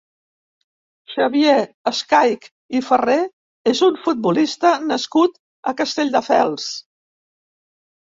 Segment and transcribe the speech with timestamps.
[1.15, 1.57] Xavier
[1.91, 2.49] Escaich
[2.81, 3.19] i Ferrer
[3.75, 5.41] és un futbolista nascut
[5.75, 6.71] a Castelldefels.